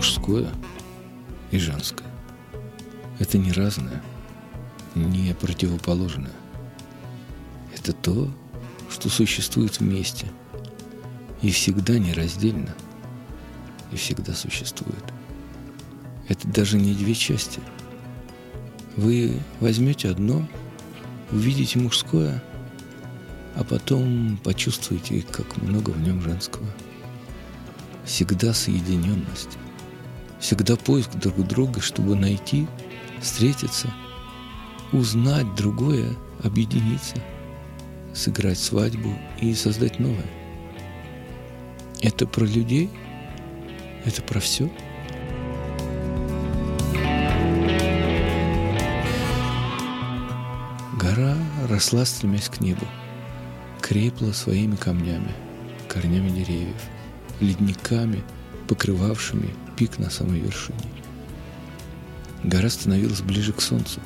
мужское 0.00 0.50
и 1.50 1.58
женское. 1.58 2.08
Это 3.18 3.36
не 3.36 3.52
разное, 3.52 4.02
не 4.94 5.34
противоположное. 5.34 6.32
Это 7.76 7.92
то, 7.92 8.32
что 8.88 9.10
существует 9.10 9.78
вместе 9.78 10.26
и 11.42 11.50
всегда 11.50 11.98
нераздельно, 11.98 12.74
и 13.92 13.96
всегда 13.96 14.32
существует. 14.32 15.04
Это 16.28 16.48
даже 16.48 16.78
не 16.78 16.94
две 16.94 17.14
части. 17.14 17.60
Вы 18.96 19.38
возьмете 19.60 20.08
одно, 20.08 20.48
увидите 21.30 21.78
мужское, 21.78 22.42
а 23.54 23.64
потом 23.64 24.40
почувствуете, 24.42 25.20
как 25.30 25.58
много 25.58 25.90
в 25.90 26.00
нем 26.00 26.22
женского. 26.22 26.64
Всегда 28.06 28.54
соединенность– 28.54 29.58
всегда 30.40 30.76
поиск 30.76 31.10
друг 31.14 31.36
друга, 31.46 31.80
чтобы 31.80 32.16
найти, 32.16 32.66
встретиться, 33.20 33.92
узнать 34.92 35.54
другое, 35.54 36.16
объединиться– 36.42 37.16
сыграть 38.14 38.58
свадьбу 38.58 39.16
и 39.40 39.54
создать 39.54 39.98
новое. 39.98 40.26
Это 42.00 42.26
про 42.26 42.44
людей, 42.44 42.90
это 44.04 44.22
про 44.22 44.40
все. 44.40 44.70
Гора 50.98 51.36
росла, 51.68 52.04
стремясь 52.04 52.48
к 52.48 52.60
небу, 52.60 52.86
крепла 53.80 54.32
своими 54.32 54.76
камнями, 54.76 55.32
корнями 55.88 56.30
деревьев, 56.30 56.82
ледниками, 57.40 58.22
покрывавшими 58.68 59.50
пик 59.80 59.98
на 59.98 60.10
самой 60.10 60.38
вершине. 60.38 60.78
Гора 62.44 62.70
становилась 62.70 63.22
ближе 63.22 63.52
к 63.52 63.60
солнцу, 63.60 64.00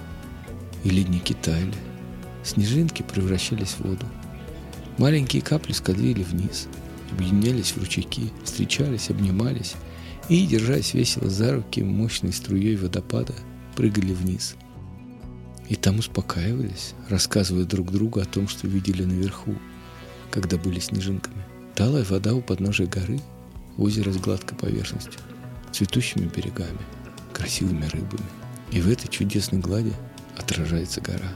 и 0.84 0.88
ледники 0.88 1.34
таяли– 1.34 1.74
Снежинки 2.44 3.02
превращались 3.02 3.72
в 3.72 3.80
воду. 3.80 4.06
Маленькие 4.98 5.42
капли 5.42 5.72
скользили 5.72 6.22
вниз, 6.22 6.68
объединялись 7.10 7.72
в 7.72 7.78
ручейки, 7.78 8.30
встречались, 8.44 9.10
обнимались 9.10 9.74
и, 10.28 10.46
держась 10.46 10.94
весело 10.94 11.28
за 11.28 11.54
руки, 11.54 11.82
мощной 11.82 12.32
струей 12.32 12.76
водопада 12.76 13.34
прыгали 13.74 14.12
вниз. 14.12 14.56
И 15.70 15.74
там 15.74 15.98
успокаивались, 15.98 16.92
рассказывая 17.08 17.64
друг 17.64 17.90
другу 17.90 18.20
о 18.20 18.26
том, 18.26 18.46
что 18.46 18.68
видели 18.68 19.04
наверху, 19.04 19.54
когда 20.30 20.58
были 20.58 20.78
снежинками. 20.78 21.42
Талая 21.74 22.04
вода 22.04 22.34
у 22.34 22.42
подножия 22.42 22.86
горы, 22.86 23.20
озеро 23.78 24.12
с 24.12 24.18
гладкой 24.18 24.58
поверхностью, 24.58 25.20
цветущими 25.74 26.26
берегами, 26.26 26.78
красивыми 27.32 27.84
рыбами. 27.86 28.26
И 28.70 28.80
в 28.80 28.88
этой 28.88 29.08
чудесной 29.08 29.60
глади 29.60 29.92
отражается 30.36 31.00
гора. 31.00 31.34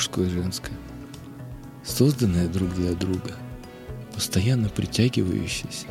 мужское 0.00 0.28
и 0.28 0.30
женское, 0.30 0.72
созданное 1.84 2.48
друг 2.48 2.74
для 2.74 2.94
друга, 2.94 3.36
постоянно 4.14 4.70
притягивающееся 4.70 5.86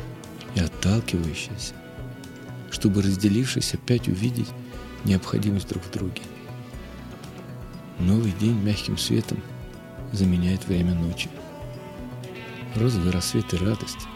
и 0.56 0.60
отталкивающееся, 0.60 1.74
чтобы, 2.72 3.02
разделившись, 3.02 3.72
опять 3.72 4.08
увидеть 4.08 4.48
необходимость 5.04 5.68
друг 5.68 5.84
в 5.84 5.92
друге. 5.92 6.22
Новый 8.00 8.32
день 8.32 8.60
мягким 8.60 8.98
светом 8.98 9.40
заменяет 10.10 10.66
время 10.66 10.94
ночи. 10.94 11.30
Розовый 12.80 13.12
рассвет 13.12 13.52
и 13.54 13.56
радость. 13.58 14.08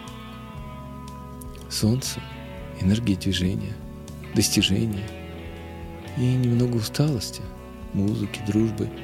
Солнце, 1.71 2.21
энергия 2.81 3.15
движения, 3.15 3.75
достижения 4.35 5.07
и 6.17 6.23
немного 6.23 6.77
усталости, 6.77 7.43
музыки, 7.93 8.41
дружбы– 8.47 8.91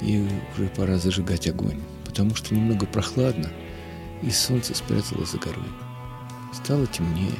и 0.00 0.28
уже 0.54 0.68
пора 0.68 0.98
зажигать 0.98 1.46
огонь, 1.46 1.80
потому 2.04 2.34
что 2.34 2.54
немного 2.54 2.86
прохладно, 2.86 3.50
и 4.22 4.30
солнце 4.30 4.74
спряталось 4.74 5.30
за 5.30 5.38
горой. 5.38 5.64
Стало 6.52 6.86
темнее. 6.86 7.38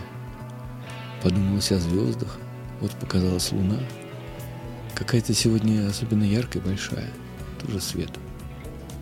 Подумалось 1.22 1.72
о 1.72 1.78
звездах, 1.78 2.38
вот 2.80 2.92
показалась 2.92 3.52
луна. 3.52 3.78
Какая-то 4.94 5.34
сегодня 5.34 5.88
особенно 5.88 6.24
яркая, 6.24 6.62
большая, 6.62 7.10
тоже 7.60 7.80
свет, 7.80 8.10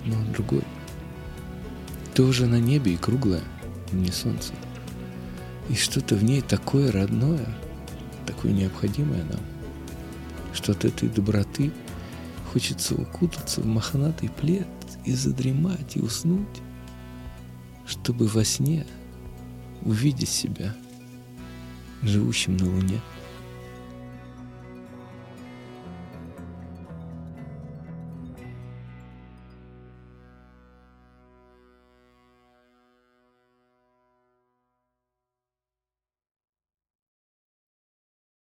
но 0.04 0.16
другой. 0.32 0.62
Тоже 2.14 2.46
на 2.46 2.60
небе 2.60 2.94
и 2.94 2.96
круглая, 2.96 3.42
не 3.92 4.10
солнце. 4.10 4.52
И 5.68 5.74
что-то 5.74 6.14
в 6.14 6.24
ней 6.24 6.42
такое 6.42 6.92
родное, 6.92 7.46
такое 8.26 8.52
необходимое 8.52 9.24
нам, 9.24 9.40
что 10.52 10.72
от 10.72 10.84
этой 10.84 11.08
доброты– 11.08 11.72
Хочется 12.54 12.94
укутаться 12.94 13.62
в 13.62 13.66
мохнатый 13.66 14.28
плед 14.28 14.68
и 15.04 15.12
задремать, 15.12 15.96
и 15.96 16.00
уснуть, 16.00 16.62
чтобы 17.84 18.28
во 18.28 18.44
сне 18.44 18.86
увидеть 19.82 20.28
себя 20.28 20.72
живущим 22.02 22.56
на 22.56 22.66
Луне– 22.66 23.00